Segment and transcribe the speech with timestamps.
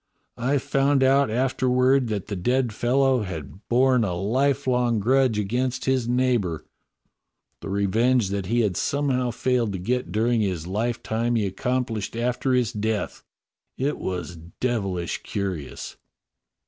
[0.39, 4.03] "I found out afterward that the dead fellow had A CURIOUS BREAKFAST PARTY 149 borne
[4.03, 4.33] a
[4.95, 6.65] lifelong grudge against his neighbour.
[7.59, 12.53] The revenge that he had somehow failed to get during his lifetime he accomplished after
[12.53, 13.23] his death.
[13.77, 15.97] It was devil ish curious."